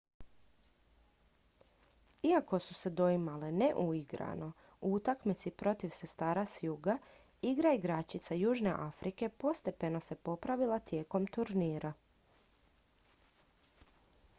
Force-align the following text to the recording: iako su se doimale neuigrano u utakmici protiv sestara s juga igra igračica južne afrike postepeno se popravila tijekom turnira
iako 2.29 2.59
su 2.67 2.73
se 2.79 2.89
doimale 3.01 3.49
neuigrano 3.57 4.47
u 4.81 4.91
utakmici 4.93 5.51
protiv 5.63 5.93
sestara 5.99 6.45
s 6.55 6.63
juga 6.63 6.97
igra 7.53 7.75
igračica 7.81 8.39
južne 8.41 8.75
afrike 8.89 9.29
postepeno 9.45 9.99
se 10.09 10.15
popravila 10.31 10.79
tijekom 10.91 11.27
turnira 11.39 11.93